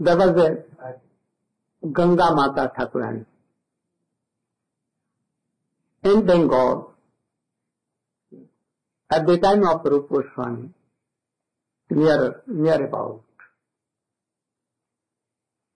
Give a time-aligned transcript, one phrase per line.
[0.00, 0.64] there was a
[1.92, 3.26] Ganga Mata Thakurani
[6.04, 6.94] in Bengal
[9.10, 10.70] at the time of Rupa Goswami,
[11.90, 13.22] near, near about.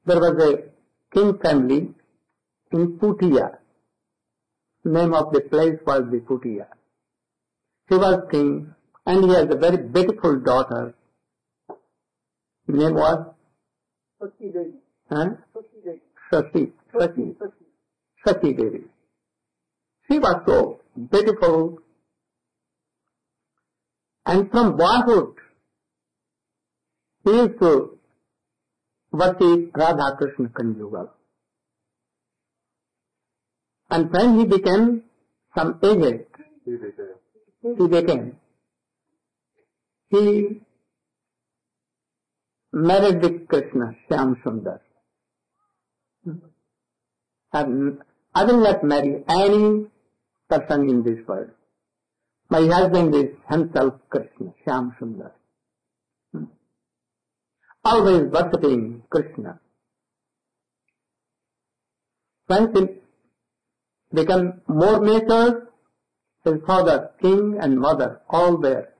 [0.06, 0.62] There was a
[1.12, 1.90] king family
[2.72, 3.58] in Putia.
[4.84, 6.66] Name of the place was the Putia.
[7.88, 10.94] He was king and he has a very beautiful daughter.
[12.68, 13.33] Name was?
[15.10, 15.30] Huh?
[16.30, 16.72] Sati.
[16.92, 17.36] Sati.
[18.24, 18.84] Sati Devi.
[20.10, 21.78] She was so beautiful.
[24.26, 25.34] And from boyhood,
[27.24, 27.98] he used to
[29.12, 31.10] worship Radha Krishna conjugal.
[33.90, 35.02] And when he became
[35.56, 36.26] some aged,
[36.64, 38.36] he became,
[40.10, 40.60] he
[42.74, 44.80] with Krishna, Sundar.
[47.52, 47.98] And
[48.34, 49.86] I will not marry any
[50.50, 51.50] person in this world.
[52.50, 55.30] My husband is himself Krishna, Shyam Sundar.
[57.84, 59.60] Always worshipping Krishna.
[62.48, 62.88] Once he
[64.12, 65.68] become more mature,
[66.44, 68.94] his father, king and mother, all there,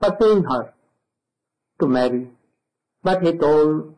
[0.00, 0.74] pursuing her
[1.80, 2.28] to marry.
[3.08, 3.94] But he told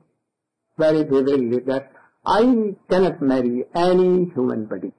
[0.79, 1.91] very vividly that
[2.25, 4.93] I cannot marry any human body.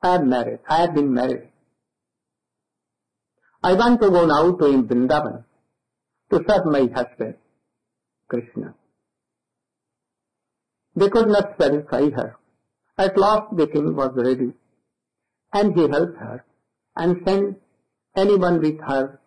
[0.00, 0.60] I am married.
[0.68, 1.48] I have been married.
[3.64, 5.42] I want to go now to Vrindavan
[6.30, 7.34] to serve my husband,
[8.28, 8.74] Krishna.
[10.94, 12.36] They could not satisfy her.
[12.96, 14.52] At last the king was ready
[15.52, 16.44] and he helped her
[16.94, 17.58] and sent
[18.14, 19.18] anyone with her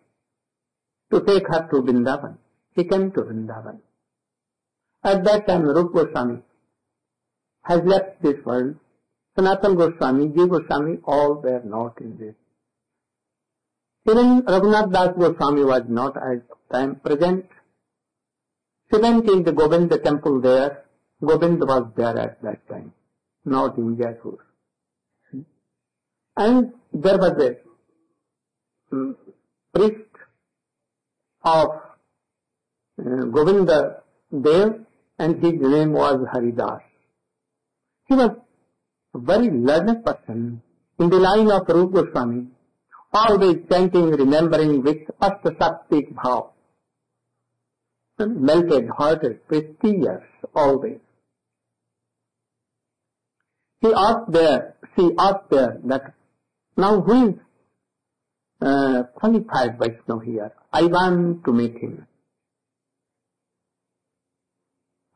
[1.10, 2.38] to take her to Vrindavan.
[2.74, 3.78] He came to Vrindavan.
[5.04, 6.42] At that time Rupa Goswami
[7.62, 8.76] has left this world.
[9.36, 12.34] Sanatan Goswami, Jiva Goswami, all were not in this.
[14.08, 17.46] Even Raghunath Das Goswami was not at that time present.
[18.92, 20.84] She went in the Govinda temple there.
[21.24, 22.92] Govinda was there at that time,
[23.44, 24.38] not in Jaipur.
[26.36, 27.56] And there was a
[28.92, 29.16] um,
[29.72, 30.10] priest
[31.44, 31.68] of
[32.98, 34.84] Govinda Dev
[35.18, 36.82] and his name was Haridas.
[38.06, 38.36] He was
[39.14, 40.62] a very learned person
[40.98, 42.48] in the line of Rupa Goswami,
[43.12, 46.50] always chanting, remembering with Astasaktik Bhav.
[48.18, 50.22] Melted hearted, prestigious,
[50.54, 51.00] always.
[53.80, 56.14] He asked there, she asked there that,
[56.76, 57.34] now who is
[58.60, 60.52] uh, qualified Vaishnava here?
[60.72, 62.06] I want to meet him.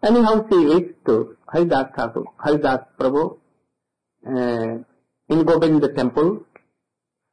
[0.02, 3.38] Anyhow, she reached to Haridas Thakur, Haridas Prabhu,
[4.26, 4.78] uh,
[5.28, 6.44] in Govinda temple,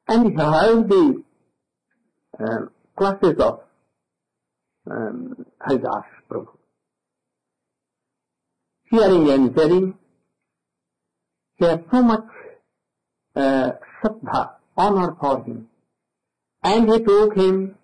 [0.08, 1.24] and he heard the
[2.40, 2.66] uh,
[2.96, 3.62] classes of
[4.90, 6.48] um, Haridas Prabhu.
[8.90, 9.96] Hearing and hearing,
[11.56, 12.26] he had so much
[13.36, 13.72] uh,
[14.78, 15.68] honor for him.
[16.64, 17.76] And he took him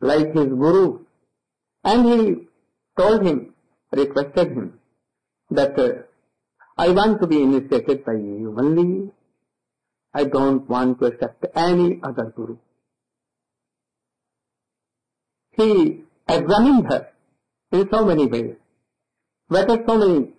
[0.00, 1.00] like his guru.
[1.84, 2.48] And he
[2.96, 3.54] told him,
[3.92, 4.78] requested him,
[5.50, 6.02] that uh,
[6.78, 9.10] I want to be initiated by you only.
[10.12, 12.56] I don't want to accept any other guru.
[15.52, 17.08] He examined her
[17.72, 18.56] in so many ways,
[19.48, 20.32] waited so many,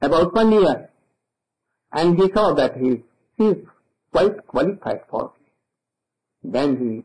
[0.00, 0.90] about one year,
[1.92, 3.02] and he saw that he,
[3.36, 3.56] he is
[4.12, 6.52] quite qualified for it.
[6.52, 7.04] Then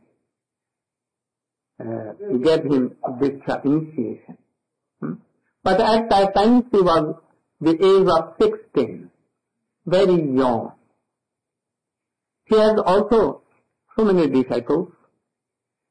[1.78, 4.38] he uh, gave him Diksha initiation.
[5.01, 5.13] Hmm?
[5.63, 7.16] But at that time he was
[7.61, 9.09] the age of 16,
[9.85, 10.73] very young.
[12.45, 13.41] He has also
[13.95, 14.89] so many disciples.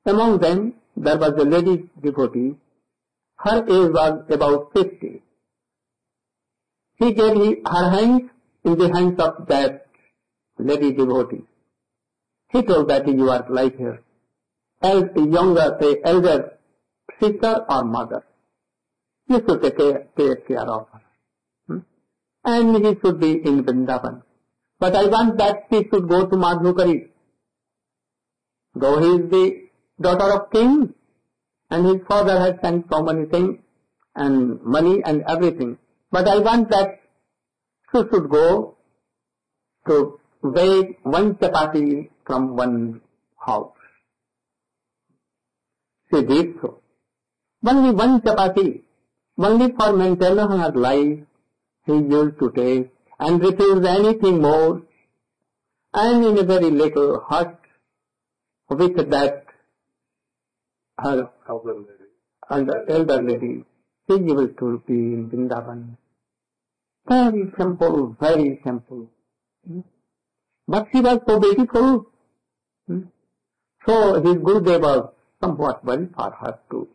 [0.07, 2.55] Among them, there was a lady devotee.
[3.37, 5.23] Her age was about 50.
[6.97, 8.31] He gave her hands
[8.65, 9.87] in the hands of that
[10.59, 11.43] lady devotee.
[12.53, 14.03] He told that you are like her,
[14.81, 16.59] as younger, say, elder
[17.21, 18.25] sister or mother.
[19.41, 21.01] Take care of her.
[21.67, 21.79] Hmm?
[22.45, 24.23] And he should be in Vrindavan.
[24.79, 27.09] But I want that he should go to Madhukari.
[28.75, 29.69] Though he is the
[30.01, 30.95] daughter of king,
[31.71, 33.59] and his father has sent so many things,
[34.15, 35.79] and money and everything.
[36.11, 37.01] But I want that
[37.93, 38.77] she should go
[39.89, 43.01] to weigh one chapati from one
[43.39, 43.73] house.
[46.13, 46.81] She did so.
[47.67, 48.83] Only one chapati,
[49.39, 51.19] only for maintaining her life,
[51.87, 54.83] he used to take and refuse anything more.
[55.93, 57.61] And in a very little hut
[58.69, 59.45] with that
[60.99, 61.31] her
[62.51, 63.65] and elder lady,
[64.09, 65.97] she used to be in Vrindavan.
[67.09, 69.11] Very simple, very simple.
[69.67, 69.81] Hmm?
[70.67, 72.07] But she was so beautiful.
[72.87, 73.01] Hmm?
[73.87, 75.11] So his Gurudev was
[75.41, 76.89] somewhat worried for her too.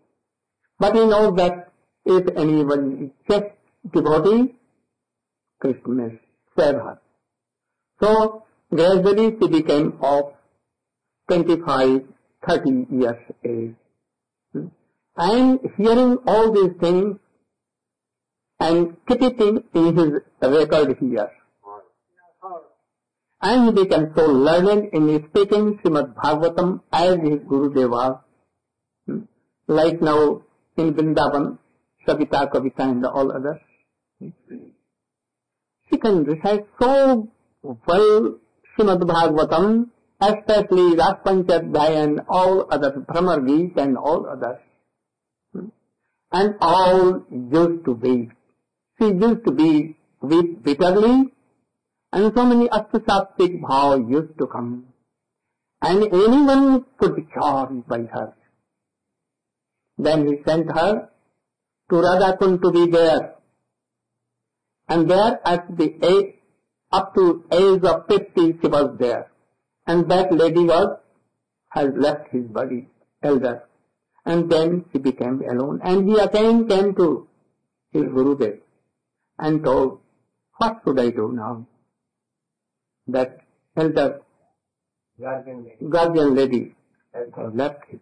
[0.79, 1.68] But he knows that
[2.09, 3.45] if anyone just
[3.93, 4.55] devotee,
[5.61, 6.11] Krishna
[6.57, 6.99] save her.
[8.01, 10.33] So gradually she became of
[11.29, 12.03] 25,
[12.47, 13.75] 30 years age.
[15.17, 17.17] And hearing all these things
[18.59, 20.11] and keeping in his
[20.41, 21.29] record here.
[23.41, 28.21] And he became so learned in speaking Srimad Bhagavatam as his Guru Deva.
[29.05, 29.19] Hmm?
[29.67, 30.41] Like now
[30.75, 31.57] in Vrindavan,
[32.07, 33.59] Savita, Kavita and all others.
[35.89, 37.29] She can recite so
[37.63, 38.35] well
[38.77, 39.89] Srimad Bhagavatam,
[40.21, 44.59] especially Ras Panchadhyaya and all other Geet and all others.
[46.31, 48.29] And all used to be.
[48.99, 51.31] She used to be weep bitterly
[52.11, 54.85] and so many astasaptic bhav used to come.
[55.81, 58.33] And anyone could be charmed by her.
[59.97, 61.09] Then he sent her
[61.89, 63.35] to Radhakund to be there.
[64.87, 66.35] And there at the age,
[66.91, 69.31] up to age of 50 she was there.
[69.85, 70.99] And that lady was,
[71.69, 72.87] has left his body,
[73.21, 73.63] elder.
[74.25, 75.79] And then she became alone.
[75.83, 77.27] And he again came to
[77.91, 78.59] his Gurudev
[79.37, 79.99] and told,
[80.57, 81.65] what should I do now?
[83.07, 83.39] That
[83.75, 84.21] elder
[85.19, 85.85] Guardian lady.
[85.89, 86.75] guardian lady
[87.13, 87.99] has left him.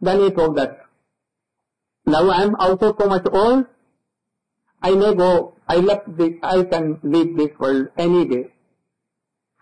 [0.00, 0.87] Then he told that,
[2.08, 3.66] now I am also so much old,
[4.82, 8.46] I may go, I left the, I can leave this world any day.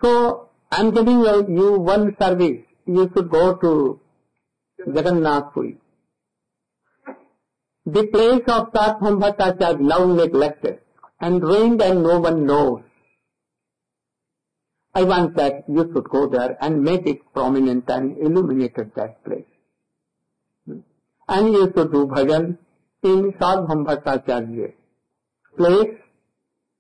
[0.02, 2.62] So I am giving you, one service.
[2.87, 4.00] You should go to
[4.87, 5.78] Jagannath Puri.
[7.87, 10.81] The place of Tatham Bhattacharya now neglected
[11.20, 12.82] and ruined and no one knows.
[14.94, 19.44] I want that you should go there and make it prominent and illuminated that place.
[21.28, 22.44] And ये सो भजन
[23.02, 24.67] इन साल हम Bhattacharya
[25.56, 25.96] place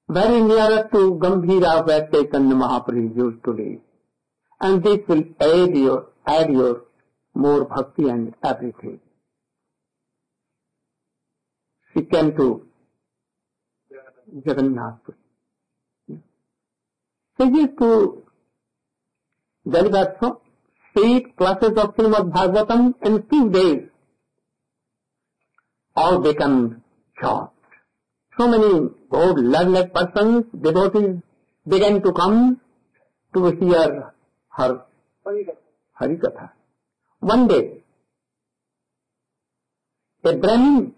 [0.08, 1.64] very near to Gambhira
[2.12, 6.00] Chaitanya Mahaprabhu use to and this will add your
[6.30, 6.74] add your
[7.34, 8.98] more bhakti and everything
[11.96, 12.46] second to
[14.46, 15.24] Jagannathpuri
[17.80, 17.90] two
[20.96, 23.80] classes of Shrimad Bhagavatam in two days
[25.96, 26.82] All become
[27.20, 27.52] shocked.
[28.38, 31.22] So many old learned persons, devotees
[31.66, 32.60] began to come
[33.34, 34.12] to hear
[34.50, 34.84] her
[36.00, 36.50] Harikatha.
[37.20, 37.82] One day,
[40.24, 40.94] a Brahmin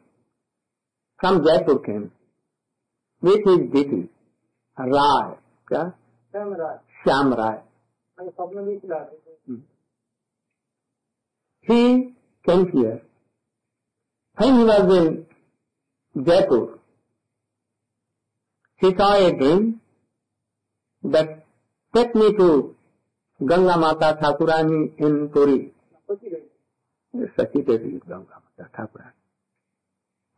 [1.20, 2.10] from Jaipur came
[3.20, 4.08] with his deity,
[4.78, 5.36] Rai,
[5.70, 5.94] क्या?
[6.34, 6.78] Samraj.
[7.04, 7.58] Shyam Rai.
[8.18, 9.62] मैंने स्वप्न भी खिला रहे थे
[11.68, 12.14] He
[12.46, 13.02] came here.
[14.38, 16.78] When he was in Jaipur,
[18.76, 19.80] he saw a dream
[21.02, 21.44] that
[21.92, 22.76] take me to
[23.44, 25.72] Ganga Mata Thakurani in Puri.
[27.36, 29.12] Sati Devi is Ganga Mata Thakurani.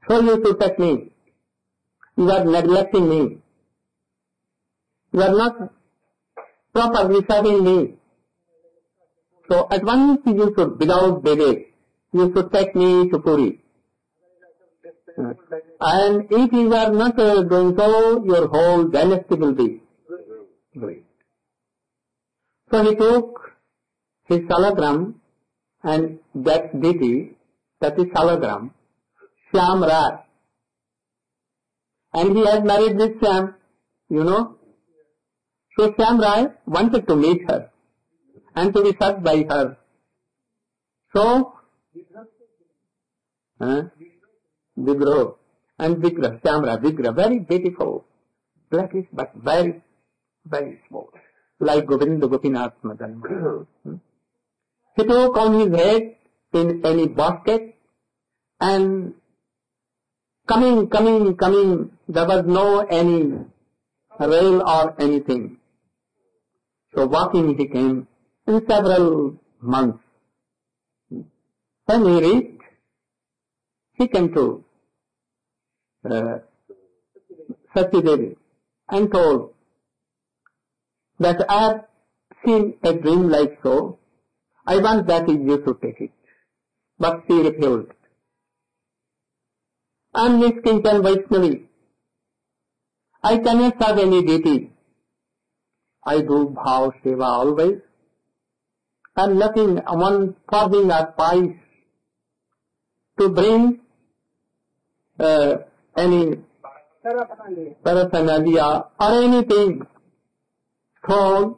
[0.08, 1.10] So you to take me.
[2.16, 3.38] You are neglecting me.
[5.12, 5.72] You are not
[6.72, 7.94] properly serving me.
[9.50, 11.66] So at once you should, without delay,
[12.14, 13.60] you should take me to Puri.
[15.20, 15.34] Uh,
[15.80, 19.68] And if you are not uh, doing so, your whole dynasty will be
[20.78, 21.04] great.
[22.70, 23.40] So he took
[24.24, 25.14] his salagram
[25.82, 27.36] and that deity,
[27.80, 28.70] that is salagram,
[29.52, 30.18] Shyam Rai.
[32.12, 33.54] And he had married this Shyam,
[34.08, 34.56] you know.
[35.76, 37.70] So Shyam Rai wanted to meet her
[38.54, 39.76] and to be served by her.
[41.16, 41.54] So,
[43.60, 43.82] huh?
[44.84, 45.34] Vigraha
[45.78, 48.04] and Vigraha, Shyam Rai, Vigraha, very beautiful,
[48.70, 49.82] blackish but very,
[50.44, 51.10] very small,
[51.58, 53.14] like Govinda Gopinath Madan.
[53.84, 53.94] Hmm?
[54.96, 56.16] He took on his head
[56.52, 57.76] in any basket
[58.60, 59.14] and
[60.46, 63.32] coming, coming, coming, there was no any
[64.18, 65.58] rail or anything.
[66.94, 68.08] So walking he came
[68.46, 70.02] in several months.
[71.86, 72.62] When he reached,
[73.94, 74.64] he came to
[76.04, 76.38] uh,
[77.74, 78.36] Sati Devi
[78.90, 79.54] and told
[81.18, 81.84] that I have
[82.44, 83.98] seen a dream like so.
[84.66, 86.10] I want that you should take it.
[86.98, 87.92] But she refused.
[90.14, 91.64] I am Niskinchan Vaishnavi.
[93.22, 94.72] I cannot serve any deity.
[96.04, 97.78] I do bhav seva always.
[99.16, 101.50] I am nothing, one farthing or pies
[103.18, 103.80] to bring
[105.18, 105.56] uh,
[105.96, 106.38] any
[107.84, 108.84] Paraphernalia.
[109.00, 109.86] or anything,
[111.02, 111.56] stone,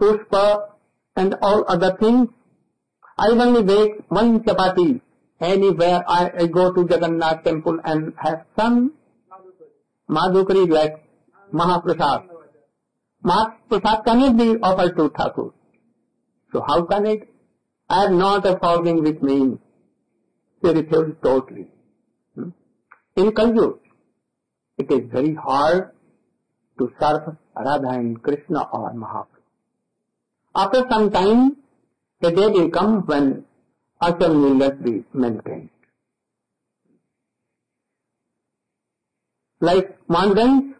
[0.00, 0.70] pushpa
[1.16, 2.28] and all other things.
[3.18, 5.00] I only make one chapati
[5.40, 8.92] anywhere I, I go to Jagannath temple and have some
[10.10, 11.02] madhukari like
[11.52, 12.28] Mahaprasad.
[13.24, 15.50] Mahaprasad cannot be offered to Thakur.
[16.52, 17.28] So how can it?
[17.88, 19.58] I have not a farthing with me.
[20.62, 21.68] They refused totally.
[23.16, 23.78] In Kalyug,
[24.76, 25.90] it is very hard
[26.78, 29.40] to serve Radha and Krishna or Mahaprabhu.
[30.54, 31.56] After some time,
[32.20, 33.46] the day will come when
[34.02, 35.70] ashram will not be maintained.
[39.60, 40.74] Like Mandans,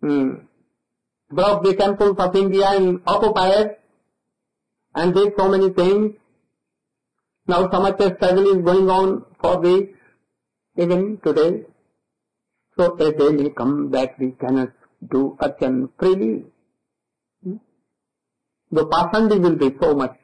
[0.00, 0.34] hmm,
[1.30, 3.76] broke the temples of India and occupied
[4.96, 6.16] and did so many things.
[7.46, 9.84] Now so much struggle is going on for this
[10.76, 11.64] even today.
[12.76, 14.70] So a day will come that we cannot
[15.10, 16.44] do archan freely.
[17.44, 17.56] Hmm?
[18.70, 20.16] The pasandi will be so much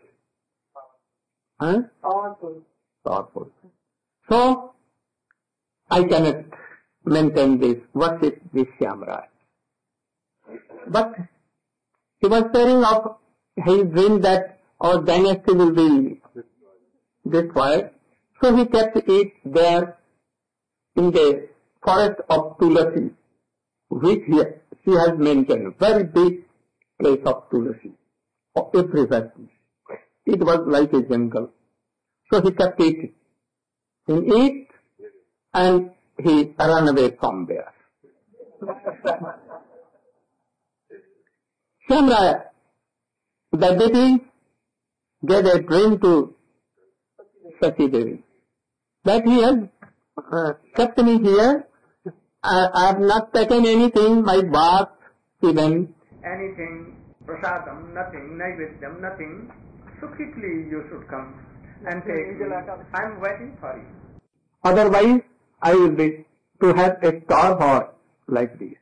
[1.60, 1.80] huh?
[2.02, 2.62] Powerful.
[3.04, 3.50] powerful.
[4.30, 4.72] So
[5.90, 6.44] I cannot
[7.04, 9.26] maintain this worship this Shyamraj.
[10.88, 11.14] But
[12.20, 13.16] he was telling of
[13.56, 16.20] his dream that our dynasty will be
[17.28, 17.90] destroyed.
[18.42, 19.97] So he kept it there
[20.98, 21.48] in the
[21.84, 23.10] forest of Tulasi,
[23.88, 24.42] which he,
[24.84, 26.44] he has maintained, very big
[27.00, 27.92] place of Tulasi,
[28.56, 29.32] of everywhere.
[30.26, 31.50] It was like a jungle.
[32.30, 33.14] So he kept it
[34.08, 34.68] in it
[35.54, 35.90] and
[36.22, 37.72] he ran away from there.
[41.88, 42.42] Shamraya,
[43.52, 44.24] the deity
[45.24, 46.34] gave a dream to
[47.60, 48.22] Sati Devi
[49.04, 49.56] that he has
[50.32, 51.66] uh, kept me here.
[52.42, 54.88] I, I have not taken anything, my bath,
[55.42, 55.94] even
[56.24, 56.96] anything,
[57.26, 59.50] prasadam, nothing, naivedyam, nothing,
[60.00, 61.34] so quickly you should come
[61.86, 62.46] and take me.
[62.94, 64.20] I am waiting for you.
[64.64, 65.20] Otherwise,
[65.62, 66.24] I will be
[66.60, 67.94] to have a star horse
[68.26, 68.74] like this.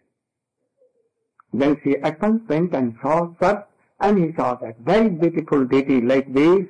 [1.53, 3.67] Then she at once went and saw her,
[4.01, 6.67] and he saw that very beautiful deity like this.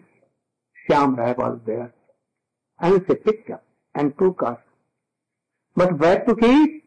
[0.89, 1.93] Shyam Rai was there.
[2.79, 3.65] And she picked up
[3.97, 4.59] and took us.
[5.75, 6.85] But where to keep?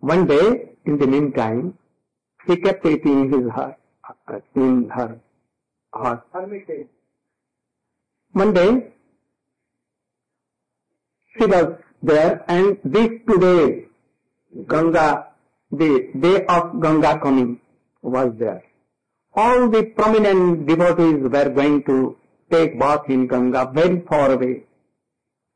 [0.00, 1.76] One day, in the meantime,
[2.46, 3.76] he kept it in his heart,
[4.54, 5.18] in her
[5.92, 6.22] heart.
[8.32, 8.92] One day,
[11.36, 13.86] she was there and this today,
[14.68, 15.26] Ganga,
[15.70, 17.60] the day of Ganga coming
[18.02, 18.62] was there.
[19.34, 22.16] All the prominent devotees were going to
[22.50, 24.64] take bath in Ganga very far away,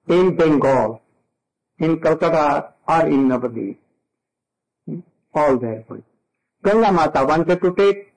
[0.08, 1.00] in Bengal,
[1.78, 3.76] in Calcutta or in Navadvip.
[4.86, 5.00] Hmm?
[5.34, 5.84] All there.
[6.64, 8.12] Ganga Mata wanted to take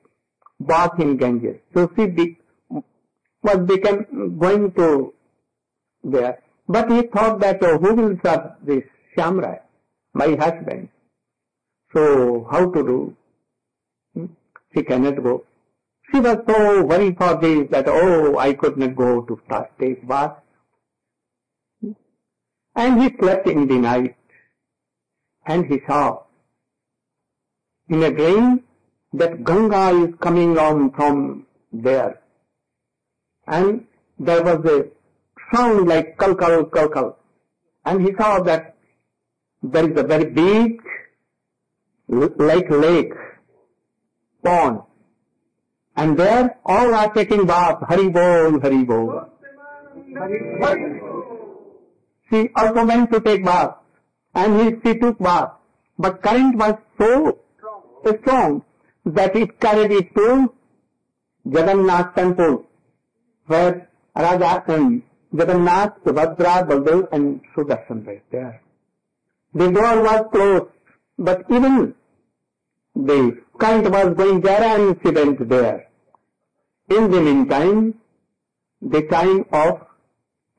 [0.60, 1.60] bath in Ganges.
[1.74, 2.38] So she be,
[3.44, 5.13] was become going to
[6.04, 6.42] there.
[6.68, 8.84] But he thought that oh, who will serve this
[9.15, 9.60] Shyam Rai?
[10.13, 10.89] My husband.
[11.94, 13.18] So how to do?
[14.13, 14.25] Hmm?
[14.74, 15.44] She cannot go.
[16.12, 19.39] She was so worried for this that oh I could not go to
[19.80, 20.38] take bath.
[22.75, 24.15] And he slept in the night
[25.46, 26.24] and he saw
[27.88, 28.63] in a dream
[29.13, 32.22] that Ganga is coming on from there.
[33.48, 33.86] And
[34.20, 34.88] there was a
[35.53, 37.17] sound like kal kal kal kal.
[37.86, 38.75] And he saw that
[39.62, 40.82] there is a very big
[42.08, 43.13] like lake,
[44.44, 44.82] pond.
[45.96, 49.29] And there all are taking bath, Hari Bol, Hari Bol.
[52.29, 53.75] She also went to take bath
[54.34, 55.51] and he, she took bath.
[55.98, 57.39] But current was so
[58.05, 58.63] strong
[59.05, 60.53] that it carried it to
[61.46, 62.65] Jagannath temple
[63.48, 68.62] where Raja and Jagannath, Subhadra, Baldev and Sudarshan were there.
[69.53, 70.72] The door was closed,
[71.17, 71.94] but even
[72.96, 75.88] the current was going there and she went there.
[76.89, 77.96] In the meantime,
[78.82, 79.86] the time of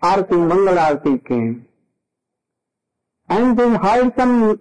[0.03, 1.67] Arti, Mangal Arti came,
[3.29, 4.61] and they heard some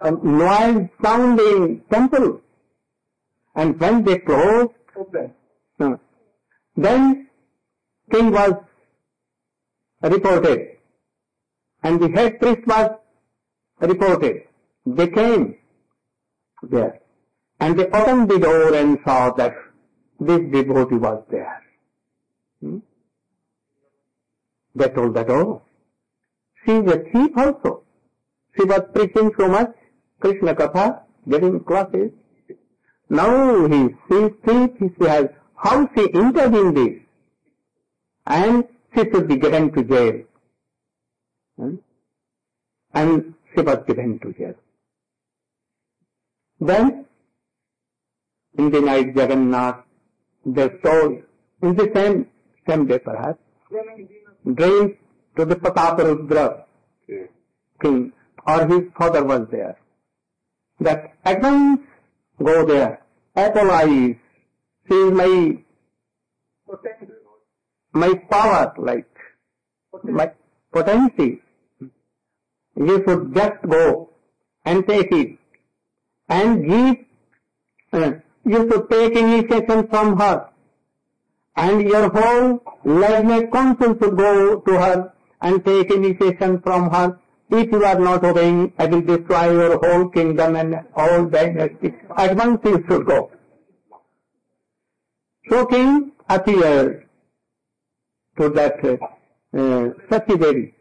[0.00, 1.40] uh, noise sound
[1.90, 2.40] temple.
[3.54, 5.32] And when they closed, Open.
[5.80, 5.96] uh,
[6.76, 7.28] then
[8.12, 8.54] king was
[10.02, 10.76] reported,
[11.82, 12.90] and the head priest was
[13.80, 14.42] reported.
[14.84, 15.56] They came
[16.62, 17.00] there,
[17.60, 19.54] and they opened the door and saw that
[20.20, 21.62] this devotee was there.
[22.60, 22.78] Hmm?
[24.76, 25.62] They told that, oh,
[26.64, 27.82] she is a thief also.
[28.56, 29.72] She was preaching so much
[30.20, 32.10] Krishna Katha, getting classes.
[33.08, 36.94] Now he sees thief, he has, how she entered in this?
[38.26, 38.64] And
[38.94, 40.22] she should be given to jail.
[41.56, 41.76] Hmm?
[42.92, 44.54] And she was given to jail.
[46.60, 47.06] Then,
[48.58, 49.84] in the night Jagannath,
[50.44, 51.22] they told,
[51.62, 52.26] in the same,
[52.68, 53.38] same day perhaps,
[54.54, 54.92] Dreams
[55.36, 56.64] to the Prataparudra
[57.82, 58.12] king,
[58.46, 59.76] or his father was there,
[60.80, 61.80] that at once
[62.42, 63.02] go there,
[63.34, 64.16] apologize,
[64.88, 65.58] see my,
[67.92, 69.10] my power, like,
[70.04, 70.30] my
[70.72, 71.42] potency.
[72.76, 74.10] You should just go
[74.64, 75.38] and take it.
[76.28, 76.96] And give,
[77.92, 78.12] uh,
[78.44, 80.50] you should take initiation from her
[81.56, 83.40] and your whole life may
[84.00, 87.18] should go to her and take initiation from her.
[87.48, 91.94] If you are not obeying, I will destroy your whole kingdom and all dynasty.
[92.16, 93.30] At once you should go.
[95.48, 97.08] So king appeared
[98.38, 100.74] to that uh, Sati Devi.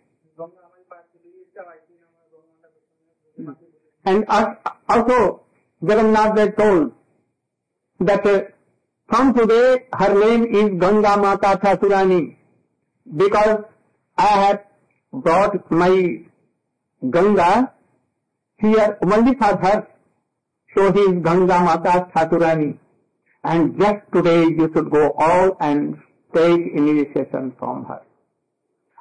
[4.05, 5.41] And also
[5.81, 6.91] Jagannath was told
[7.99, 8.41] that uh,
[9.09, 12.35] from today her name is Ganga Mata Thakurani
[13.15, 13.63] because
[14.17, 14.63] I have
[15.11, 16.21] brought my
[17.09, 17.71] Ganga
[18.57, 19.87] here only for her.
[20.75, 22.77] So he is Ganga Mata Thakurani.
[23.43, 25.97] And just today you should go all and
[26.33, 28.01] take initiation from her.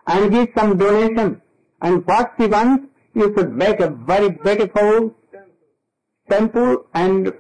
[0.07, 1.41] And give some donation.
[1.81, 5.15] And what she wants, you should make a very beautiful
[6.29, 7.33] temple and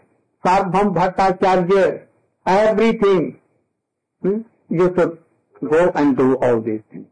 [0.44, 2.02] Sarvabhaum Bhattacharya,
[2.46, 3.38] everything.
[4.22, 4.40] Hmm?
[4.70, 5.18] You should
[5.68, 7.06] go and do all these things.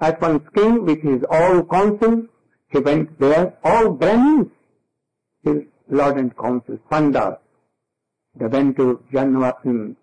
[0.00, 2.26] At one king with his all council,
[2.68, 4.48] he went there, all Brahmins,
[5.42, 7.38] his lord and council, Pandas.
[8.34, 9.96] They went to Janva, um,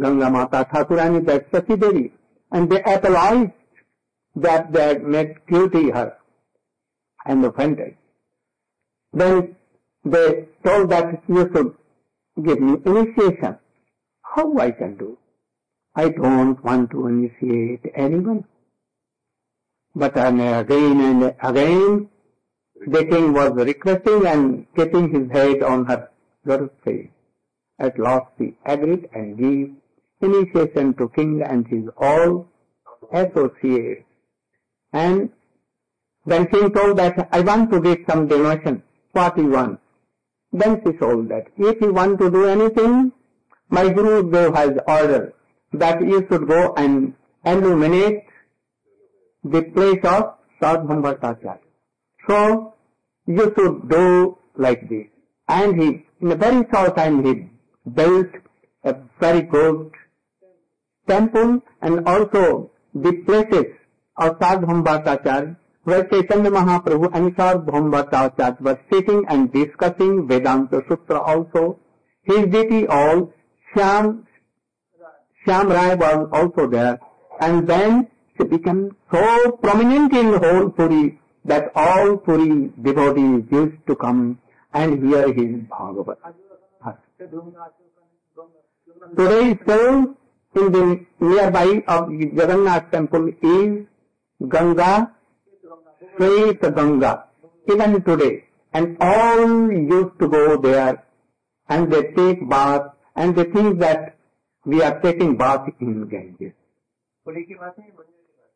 [0.00, 2.12] Ganga Mata Thakurani, that Sati Devi,
[2.52, 3.52] and they apologized
[4.36, 6.16] that they had made guilty her
[7.26, 7.96] and offended.
[9.12, 9.56] Then
[10.04, 11.74] they told that you should
[12.42, 13.58] give me initiation.
[14.22, 15.18] How I can do?
[15.94, 18.44] I don't want to initiate anyone.
[19.94, 22.08] But again and again,
[22.86, 26.10] the king was requesting and keeping his head on her
[26.46, 27.08] daughter's face.
[27.78, 29.74] At last she agreed and gave
[30.20, 32.46] initiation to king and his all
[33.12, 34.04] associates.
[34.92, 35.30] And
[36.26, 38.82] then king told that I want to give some donation.
[39.12, 39.80] What you want?
[40.52, 43.12] Then she told that if you want to do anything,
[43.68, 45.32] my Guru has ordered
[45.72, 48.24] that you should go and illuminate
[49.44, 51.58] the place of Sadham Bhattacharya.
[52.28, 52.74] So
[53.26, 55.06] you should do like this.
[55.48, 57.48] And he, in a very short time, he
[57.90, 58.28] built
[58.84, 59.90] a very good
[61.08, 63.66] temple and also the places
[64.16, 65.56] of Sadham Bhattacharya
[65.86, 68.78] Chaitanya Mahaprabhu अनुसार ब्रह्म आचार्य वर
[69.30, 71.68] and discussing Vedanta Sutra also
[72.26, 73.22] his deity all
[73.68, 74.10] Shyam
[75.44, 76.98] Shyam Rai was also there
[77.42, 78.00] and then
[78.38, 78.82] become
[79.14, 81.02] so prominent in whole Puri
[81.44, 82.50] that all Puri
[82.82, 84.20] devotee use to come
[84.74, 86.18] and hear his Bhagavat
[89.16, 90.06] today school
[90.54, 93.84] in there by of Jagannath temple is
[94.40, 94.94] Ganga
[96.16, 97.24] Pray the Ganga
[97.68, 101.04] even today and all used to go there
[101.68, 104.16] and they take bath and they think that
[104.64, 106.52] we are taking bath in Ganges.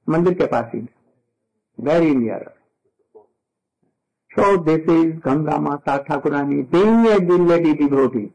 [0.07, 0.73] Mandir ke paas.
[1.79, 2.53] Very near.
[4.37, 8.33] So this is Ganga Mata Thakurani being a lady devotee,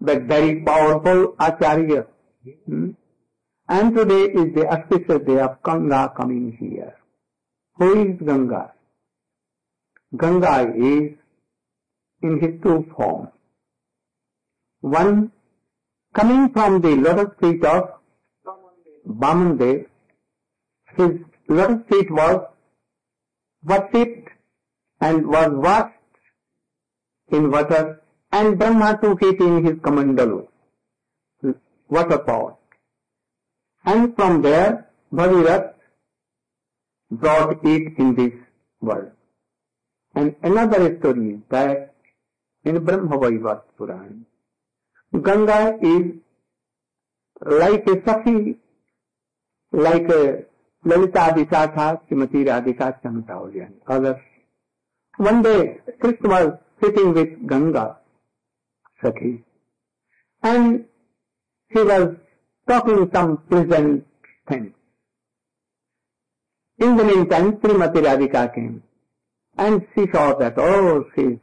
[0.00, 2.06] but very powerful Acharya.
[2.66, 2.90] Hmm?
[3.68, 6.94] And today is the auspicious day of Ganga coming here.
[7.82, 8.74] Who is Ganga?
[10.16, 11.14] Ganga is
[12.22, 13.30] in his two forms.
[14.82, 15.32] One
[16.14, 17.88] coming from the lotus feet of
[19.22, 19.86] Vamandev,
[20.96, 21.10] his
[21.48, 22.46] lotus feet was
[23.64, 24.28] worshipped
[25.00, 26.22] and was washed
[27.32, 30.46] in water and Brahma took it in his kamandalu,
[31.88, 32.58] water pot.
[33.84, 35.72] And from there, Bhagirath
[37.20, 38.32] brought it in this
[38.80, 39.10] world.
[40.14, 41.94] And another story is that
[42.64, 44.26] in Brahma Vaivat Puran,
[45.20, 46.12] Ganga is
[47.44, 48.56] like a Sakhi,
[49.72, 50.44] like a
[50.84, 54.20] Lalita Visakha, Srimati Radhika Chantauli and others.
[55.16, 57.98] One day, Krishna was sitting with Ganga,
[59.02, 59.42] Sakhi,
[60.42, 60.84] and
[61.68, 62.16] he was
[62.68, 64.06] talking some pleasant
[64.48, 64.72] things.
[66.82, 68.82] In the meantime, Srimati Radhika came
[69.56, 71.38] and she saw that, oh, she's,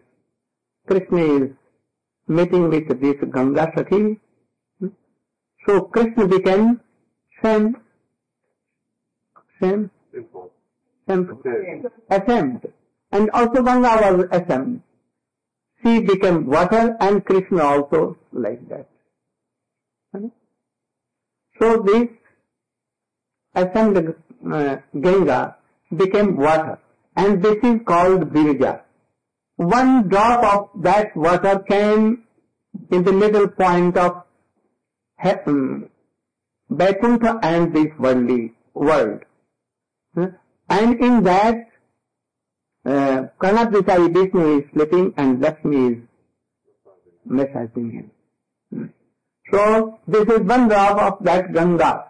[0.85, 1.49] Krishna is
[2.27, 4.19] meeting with this Ganga Sakhi.
[5.65, 6.81] So Krishna became
[7.41, 7.77] Sam,
[9.61, 9.89] Sam,
[12.09, 12.67] ashamed.
[13.13, 14.81] And also Ganga was ashamed.
[15.81, 18.89] She became water and Krishna also like that.
[21.61, 22.07] So this
[23.55, 23.65] uh,
[24.45, 25.57] Uh, Ganga
[25.95, 26.79] became water
[27.15, 28.81] and this is called Virja.
[29.57, 32.23] One drop of that water came
[32.91, 34.23] in the middle point of
[35.17, 35.89] heaven, um,
[36.69, 39.19] Vaikuntha and this worldly world.
[40.15, 40.27] Uh,
[40.69, 41.67] and in that,
[42.85, 45.97] uh, Karnatvisai Vishnu is sleeping and Lakshmi is
[47.25, 48.11] massaging him.
[48.71, 48.85] Hmm.
[49.51, 52.05] So this is one drop of that Ganga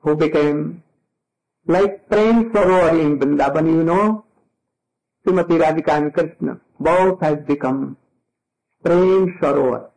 [0.00, 0.82] who became
[1.68, 3.98] like Prem Sarovar in Vrindavan you know
[5.26, 7.84] Shrimati Radhika Krishna बहुत has become
[8.84, 9.88] Prem Sarovar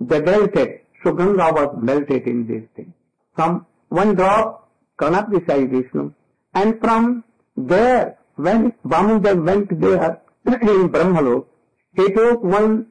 [0.00, 2.92] the melted so was melted in this thing
[3.36, 3.60] some
[3.98, 4.60] one drop
[4.98, 6.10] Karna Sai Vishnu
[6.54, 7.10] and from
[7.56, 11.50] there when Vamdev went there in Brahmalok
[11.96, 12.86] He took one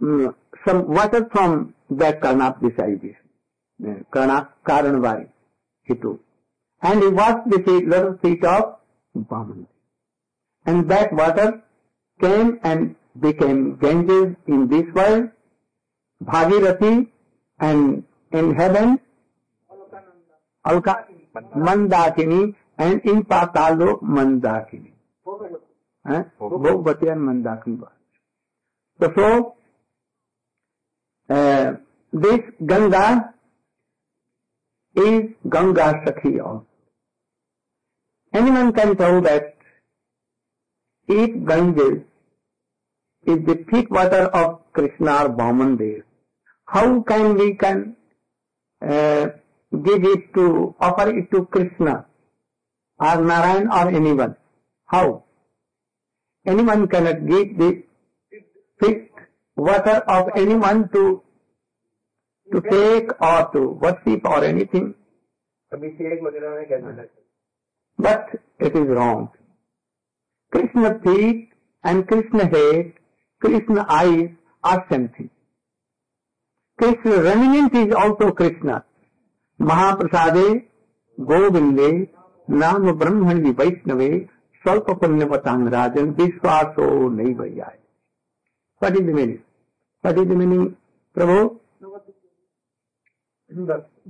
[0.00, 3.16] mm, some water from the Karnap Disciples.
[4.12, 5.28] Karnap Karanvari.
[5.82, 6.20] He took.
[6.82, 8.76] And he washed the feet, little feet of
[9.16, 9.66] Vaman.
[10.66, 11.62] And that water
[12.20, 15.30] came and became Ganges in this world,
[16.24, 17.08] Bhagirathi,
[17.60, 19.00] and in heaven,
[20.64, 21.06] Alka,
[21.56, 24.92] Mandakini, and in Patalo, Mandakini.
[26.08, 26.22] Eh?
[26.40, 27.88] Bhagavati and Mandakini.
[29.00, 29.54] So, so
[31.30, 31.74] uh,
[32.12, 33.34] this Ganga
[34.94, 36.66] is Ganga Sakhi also.
[38.32, 39.56] Anyone can tell that
[41.08, 42.02] if Ganges
[43.26, 46.02] is the feet water of Krishna or Vaman
[46.66, 47.96] how can we can
[48.80, 49.26] uh,
[49.70, 52.06] give it to, offer it to Krishna
[52.98, 54.36] or Narayan or anyone?
[54.86, 55.24] How?
[56.46, 57.82] Anyone cannot give the
[58.80, 59.10] feet
[59.56, 61.22] water of anyone to
[62.52, 64.94] to take or to worship or anything.
[67.98, 68.28] But
[68.58, 69.30] it is wrong.
[70.50, 71.50] Krishna feet
[71.84, 72.92] and Krishna head,
[73.40, 74.30] Krishna eyes
[74.62, 75.30] are same thing.
[76.78, 78.84] Krishna remnant is also Krishna.
[79.60, 80.64] Mahaprasade,
[81.18, 82.08] Govinde,
[82.48, 84.28] Nam Brahmani Vaishnave,
[84.64, 87.72] Svalpa Punyapatang Rajan, Vishwaso Naivayaya.
[88.78, 89.42] What is the meaning?
[90.00, 90.76] What is the meaning,
[91.16, 91.58] Prabhu?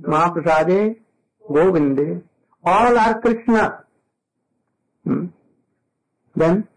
[0.01, 0.97] Mahaprasade,
[1.49, 2.23] Govinde,
[2.65, 3.83] all are Krishna.
[5.03, 5.27] Hmm?
[6.35, 6.67] Then?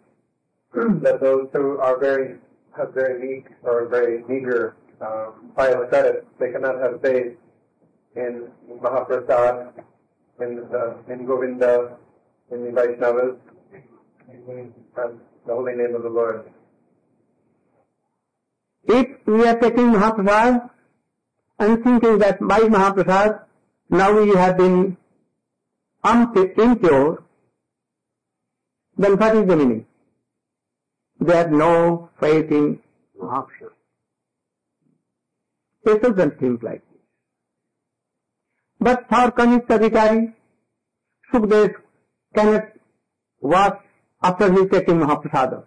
[0.75, 2.37] That those who are very,
[2.77, 7.33] have very weak or very meager um, credit, they cannot have faith
[8.15, 8.49] in
[8.83, 9.73] Mahaprasad,
[10.41, 11.97] in, the, in Govinda,
[12.51, 13.37] in the Vaishnavas,
[14.29, 16.51] and the holy name of the Lord.
[18.85, 20.71] If we are taking Mahaprasad
[21.59, 23.41] and thinking that by Mahaprasad
[23.89, 24.97] now we have been
[26.07, 27.25] impure,
[28.97, 29.87] then what is the meaning?
[31.21, 32.79] They have no faith in
[33.21, 33.73] Mahaprasad.
[35.85, 37.01] They shouldn't think like this.
[38.81, 40.35] But for Kanishta Adhikari,
[41.33, 41.75] Sukdev
[42.35, 42.65] cannot
[43.41, 43.81] watch
[44.23, 45.65] after he taking Mahaprasad.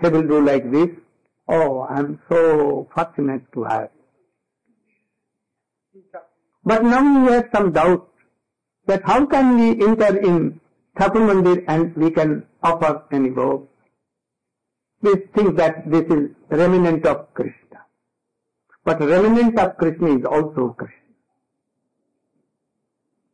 [0.00, 0.88] He will do like this.
[1.48, 3.90] Oh, I am so fortunate to have.
[6.64, 8.08] But now we have some doubt
[8.86, 10.60] that how can we enter in
[10.98, 13.66] Thakur Mandir and we can offer any vow?
[15.02, 17.64] We think that this is remnant of Krishna.
[18.84, 20.98] but remnant of Krishna is also Krishna.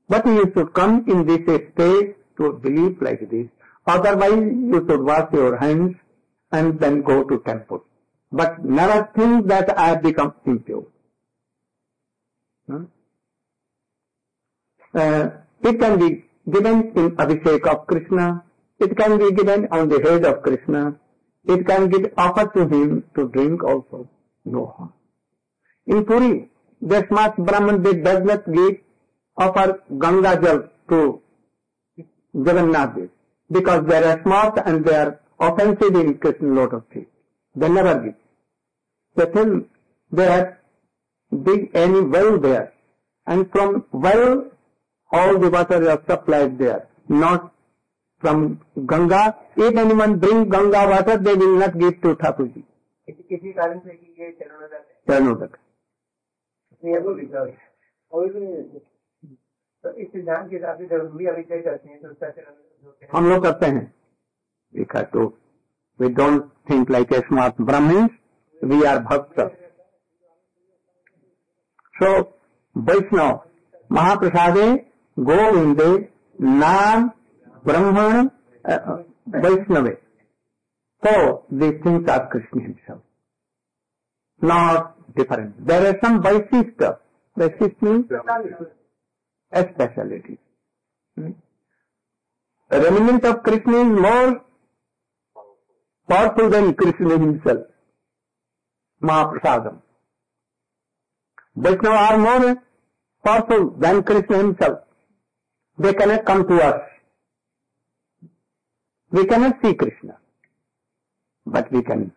[0.08, 1.40] But you should come in this
[1.72, 3.48] state to believe like this.
[3.86, 5.96] Otherwise, you should wash your hands
[6.52, 7.84] and then go to temple.
[8.32, 10.86] But never think that I have become impure.
[12.66, 12.84] Hmm?
[14.94, 15.28] Uh,
[15.62, 18.44] it can be given in Abhishek of Krishna.
[18.78, 20.96] It can be given on the head of Krishna.
[21.44, 24.08] It can be offered to him to drink also.
[24.44, 24.92] No harm.
[25.86, 26.48] In Puri,
[26.80, 28.76] the smart Brahman they does not give
[29.36, 31.22] offer Ganga Jal to
[32.34, 33.08] Jagannath
[33.50, 37.08] because they are smart and they are offensive in Krishna lotus feet.
[37.54, 38.14] They never give.
[39.16, 39.60] They tell
[40.12, 40.56] they have
[41.44, 42.72] big any well there
[43.26, 44.50] and from well
[45.12, 46.80] all the water is supplied there,
[47.12, 47.48] not
[48.22, 48.42] from
[48.92, 49.22] Ganga.
[49.58, 52.62] If anyone bring Ganga water, they will not give to Thakurji.
[53.10, 54.78] किसी कारण से कि ये चरणों का
[55.10, 55.56] Charnodak.
[56.84, 57.40] ये वो लिखा
[58.12, 58.82] और इसमें-
[59.82, 62.54] तो इस सिद्धांत के हिसाब से जब हम भी करते हैं तो उसका चरण
[63.12, 63.94] हम लोग करते हैं।
[64.74, 65.38] देखा तो
[66.00, 68.10] we don't think like a smart Brahmins
[68.64, 69.40] we are bhakt
[72.02, 72.20] so
[72.76, 73.44] Vaishnav
[73.92, 74.89] महाप्रसादे
[75.28, 75.90] गोविंदे
[76.60, 77.08] नाम
[77.66, 78.28] ब्रह्मण
[79.44, 79.90] वैष्णवे।
[81.02, 81.12] तो
[81.58, 83.02] the things are Krishna himself
[84.42, 86.82] not different there are some वैशिष्ट
[87.36, 88.02] वैशिष्ट mean
[89.52, 90.38] speciality
[92.70, 94.34] remnant of Krishna is more
[96.08, 97.66] powerful than Krishna himself
[99.02, 99.78] mahaprasadam
[101.64, 102.52] Vaishnav are more
[103.24, 104.86] powerful than Krishna himself
[105.82, 106.80] They cannot come to us.
[109.12, 110.16] We cannot see Krishna,
[111.46, 112.12] but we can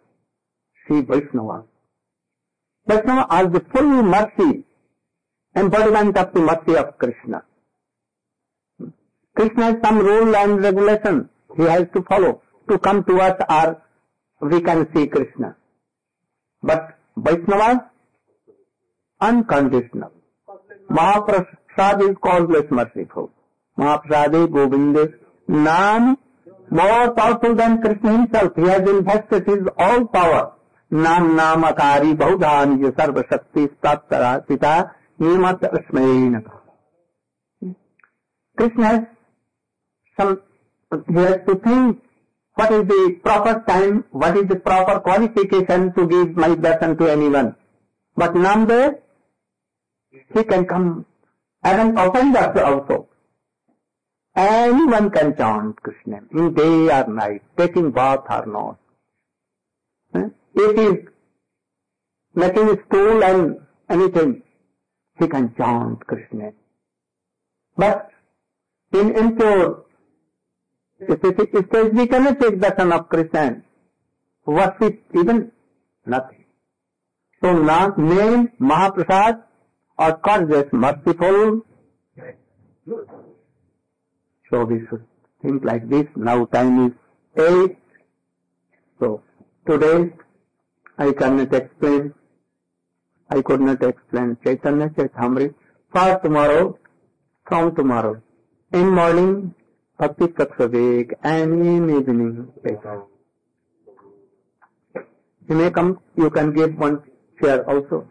[0.85, 1.63] see Vaishnava.
[2.87, 4.65] Vaishnava are the full mercy,
[5.55, 7.43] embodiment of the mercy of Krishna.
[9.37, 13.81] Krishna has some rule and regulation he has to follow to come to us or
[14.41, 15.55] we can see Krishna.
[16.61, 17.89] But Vaishnava,
[19.21, 20.11] unconditional.
[20.91, 23.31] Mahaprasad is causeless merciful.
[23.77, 25.13] Mahaprasade Govinde
[25.47, 26.17] Nam
[26.69, 28.53] more powerful than Krishna himself.
[28.55, 30.53] He has invested his all power.
[30.89, 36.43] Nam Namakari Bahudhani Sarva Shakti Statara Pita Nimat Asmaina.
[38.57, 39.01] Krishna has
[40.17, 40.41] some,
[41.09, 41.39] he has
[42.55, 47.07] what is the proper time, what is the proper qualification to give my darshan to
[47.07, 47.55] anyone.
[48.15, 48.99] But Namdev,
[50.11, 51.05] he can come
[51.63, 53.07] as an offender also.
[54.35, 58.77] Any one can chant Krishna in day or night taking bath or not
[60.61, 60.95] it is
[62.35, 63.43] nothing stool and
[63.91, 64.33] anything
[65.19, 66.49] he can chant Krishna
[67.77, 69.65] but in in pure
[71.01, 73.49] stage we can take darshan of Krishna
[74.47, 75.45] what is even
[76.05, 76.41] nothing
[77.41, 79.43] तो नाम name mahaprasad
[79.99, 81.61] और cons just merciful
[84.53, 85.03] So we should
[85.41, 86.05] think like this.
[86.15, 86.91] Now time is
[87.43, 87.75] eight.
[88.99, 89.23] So
[89.67, 90.13] today
[90.95, 92.13] I cannot explain.
[93.31, 95.55] I could not explain Chaitanya Charitamrit.
[95.91, 96.77] For tomorrow,
[97.47, 98.21] from tomorrow,
[98.71, 99.55] in morning,
[99.97, 103.05] Bhakti Taksavik and in evening, Chaitanya.
[105.49, 107.01] You may come, you can give one
[107.41, 108.07] share also.